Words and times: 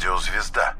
радиозвезда. 0.00 0.74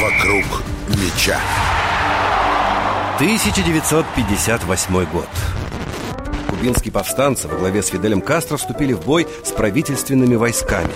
Вокруг 0.00 0.44
меча. 0.88 1.38
1958 3.16 5.04
год. 5.06 5.28
Кубинские 6.48 6.92
повстанцы 6.92 7.46
во 7.48 7.56
главе 7.56 7.82
с 7.82 7.88
Фиделем 7.88 8.20
Кастро 8.20 8.56
вступили 8.56 8.92
в 8.92 9.04
бой 9.04 9.26
с 9.44 9.52
правительственными 9.52 10.34
войсками. 10.34 10.92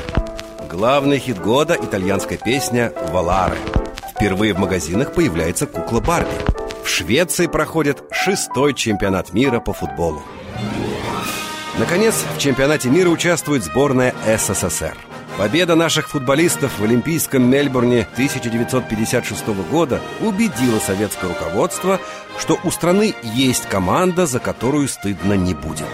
Главный 0.69 1.19
хит 1.19 1.41
года– 1.41 1.77
итальянская 1.81 2.39
песня 2.39 2.93
«Валаре». 3.13 3.59
Впервые 4.11 4.55
в 4.55 4.59
магазинах 4.59 5.15
появляется 5.15 5.67
кукла 5.67 6.01
Барби. 6.01 6.31
В 6.85 6.89
Швеции 6.89 7.47
проходит 7.47 8.03
шестой 8.11 8.75
чемпионат 8.75 9.33
мира 9.33 9.61
по 9.61 9.73
футболу. 9.73 10.23
Наконец, 11.79 12.25
в 12.37 12.39
чемпионате 12.39 12.91
мира 12.91 13.09
участвует 13.09 13.65
сборная 13.65 14.15
СССР. 14.27 14.97
Победа 15.39 15.75
наших 15.75 16.11
футболистов 16.11 16.79
в 16.79 16.85
Олимпийском 16.85 17.49
Мельбурне 17.49 18.07
1956 18.13 19.47
года 19.71 20.01
убедила 20.21 20.79
советское 20.81 21.29
руководство, 21.29 21.99
что 22.39 22.59
у 22.65 22.71
страны 22.71 23.15
есть 23.23 23.67
команда, 23.67 24.27
за 24.27 24.39
которую 24.39 24.89
стыдно 24.89 25.35
не 25.35 25.55
будет. 25.55 25.87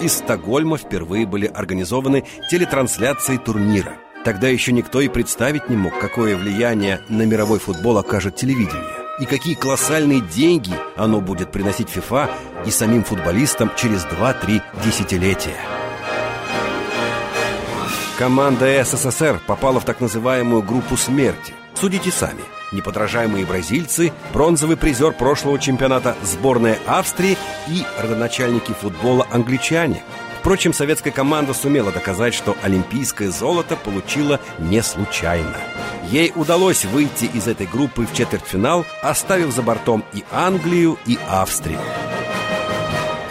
Из 0.00 0.14
Стокгольма 0.14 0.78
впервые 0.78 1.26
были 1.26 1.46
организованы 1.46 2.24
телетрансляции 2.50 3.36
турнира. 3.36 3.92
Тогда 4.24 4.48
еще 4.48 4.72
никто 4.72 5.00
и 5.00 5.08
представить 5.08 5.68
не 5.68 5.76
мог, 5.76 5.96
какое 6.00 6.36
влияние 6.36 7.02
на 7.08 7.22
мировой 7.22 7.60
футбол 7.60 7.98
окажет 7.98 8.34
телевидение 8.34 9.02
и 9.20 9.26
какие 9.26 9.54
колоссальные 9.54 10.20
деньги 10.20 10.72
оно 10.96 11.20
будет 11.20 11.52
приносить 11.52 11.88
ФИФА 11.88 12.30
и 12.66 12.70
самим 12.70 13.04
футболистам 13.04 13.70
через 13.76 14.04
2-3 14.04 14.62
десятилетия. 14.84 15.56
Команда 18.18 18.84
СССР 18.84 19.40
попала 19.46 19.80
в 19.80 19.84
так 19.84 20.00
называемую 20.00 20.62
группу 20.62 20.96
смерти. 20.96 21.54
Судите 21.74 22.10
сами. 22.10 22.42
Неподражаемые 22.70 23.44
бразильцы, 23.44 24.12
бронзовый 24.32 24.76
призер 24.76 25.12
прошлого 25.12 25.58
чемпионата 25.58 26.16
сборная 26.22 26.78
Австрии 26.86 27.36
и 27.68 27.84
родоначальники 28.00 28.72
футбола 28.72 29.26
англичане. 29.30 30.02
Впрочем, 30.40 30.72
советская 30.72 31.12
команда 31.12 31.54
сумела 31.54 31.92
доказать, 31.92 32.34
что 32.34 32.56
олимпийское 32.62 33.30
золото 33.30 33.76
получила 33.76 34.40
не 34.58 34.82
случайно. 34.82 35.56
Ей 36.10 36.32
удалось 36.34 36.84
выйти 36.84 37.24
из 37.24 37.46
этой 37.46 37.66
группы 37.66 38.06
в 38.06 38.12
четвертьфинал, 38.12 38.84
оставив 39.02 39.52
за 39.54 39.62
бортом 39.62 40.04
и 40.12 40.24
Англию, 40.32 40.98
и 41.06 41.18
Австрию. 41.28 41.80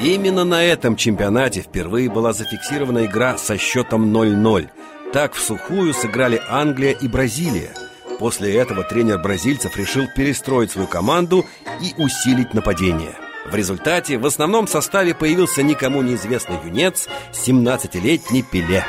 Именно 0.04 0.46
на 0.46 0.64
этом 0.64 0.96
чемпионате 0.96 1.62
впервые 1.62 2.10
была 2.10 2.34
зафиксирована 2.34 3.06
игра 3.06 3.38
со 3.38 3.56
счетом 3.60 4.12
0-0. 4.16 4.70
Так 5.14 5.34
в 5.34 5.40
сухую 5.40 5.94
сыграли 5.94 6.42
Англия 6.50 6.94
и 6.94 7.08
Бразилия. 7.08 7.70
После 8.18 8.56
этого 8.56 8.84
тренер 8.84 9.20
бразильцев 9.20 9.78
решил 9.78 10.06
перестроить 10.16 10.72
свою 10.72 10.88
команду 10.88 11.46
и 11.82 11.94
усилить 12.02 12.56
нападение. 12.56 13.14
В 13.52 13.54
результате 13.54 14.18
в 14.18 14.26
основном 14.26 14.68
составе 14.68 15.14
появился 15.14 15.62
никому 15.62 16.02
неизвестный 16.02 16.58
юнец, 16.66 17.08
17-летний 17.34 18.42
Пеле. 18.42 18.84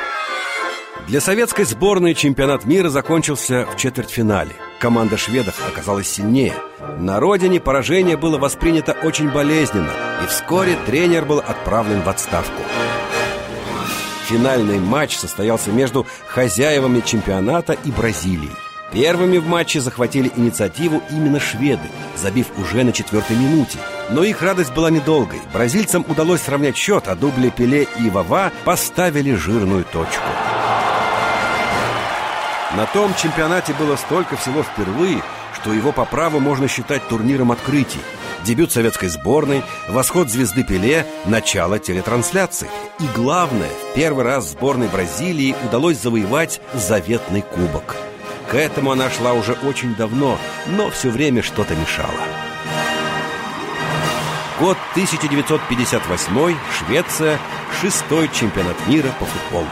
Для 1.07 1.21
советской 1.21 1.65
сборной 1.65 2.15
чемпионат 2.15 2.65
мира 2.65 2.89
закончился 2.89 3.67
в 3.71 3.77
четвертьфинале. 3.77 4.53
Команда 4.83 5.15
шведов 5.15 5.55
оказалась 5.65 6.09
сильнее. 6.09 6.55
На 6.99 7.21
родине 7.21 7.61
поражение 7.61 8.17
было 8.17 8.37
воспринято 8.37 8.91
очень 8.91 9.31
болезненно, 9.31 9.93
и 10.21 10.27
вскоре 10.27 10.75
тренер 10.85 11.23
был 11.23 11.39
отправлен 11.39 12.01
в 12.01 12.09
отставку. 12.09 12.61
Финальный 14.25 14.79
матч 14.79 15.15
состоялся 15.15 15.71
между 15.71 16.05
хозяевами 16.27 16.99
чемпионата 16.99 17.77
и 17.85 17.91
Бразилией. 17.91 18.51
Первыми 18.91 19.37
в 19.37 19.47
матче 19.47 19.79
захватили 19.79 20.29
инициативу 20.35 21.01
именно 21.09 21.39
шведы, 21.39 21.87
забив 22.17 22.47
уже 22.57 22.83
на 22.83 22.91
четвертой 22.91 23.37
минуте. 23.37 23.77
Но 24.09 24.25
их 24.25 24.41
радость 24.41 24.73
была 24.73 24.91
недолгой. 24.91 25.39
Бразильцам 25.53 26.03
удалось 26.09 26.41
сравнять 26.41 26.75
счет, 26.75 27.07
а 27.07 27.15
дубли 27.15 27.51
Пеле 27.55 27.87
и 28.01 28.09
Вава 28.09 28.51
поставили 28.65 29.33
жирную 29.33 29.85
точку. 29.85 30.27
На 32.75 32.87
том 32.87 33.13
чемпионате 33.15 33.73
было 33.73 33.95
столько 33.95 34.35
всего 34.35 34.63
впервые, 34.63 35.21
что 35.53 35.73
его 35.73 35.91
по 35.91 36.05
праву 36.05 36.39
можно 36.39 36.67
считать 36.67 37.07
турниром 37.07 37.51
открытий. 37.51 37.99
Дебют 38.43 38.71
советской 38.71 39.09
сборной, 39.09 39.63
восход 39.87 40.29
звезды 40.29 40.63
Пеле, 40.63 41.05
начало 41.25 41.77
телетрансляции. 41.77 42.69
И 42.99 43.03
главное, 43.15 43.69
в 43.69 43.93
первый 43.93 44.25
раз 44.25 44.49
сборной 44.49 44.87
Бразилии 44.87 45.55
удалось 45.63 45.99
завоевать 45.99 46.61
заветный 46.73 47.43
кубок. 47.43 47.95
К 48.49 48.55
этому 48.55 48.91
она 48.91 49.09
шла 49.11 49.33
уже 49.33 49.53
очень 49.63 49.95
давно, 49.95 50.37
но 50.65 50.89
все 50.89 51.09
время 51.09 51.43
что-то 51.43 51.75
мешало. 51.75 52.09
Год 54.59 54.77
1958, 54.93 56.55
Швеция, 56.79 57.39
шестой 57.81 58.29
чемпионат 58.33 58.75
мира 58.87 59.09
по 59.19 59.25
футболу. 59.25 59.67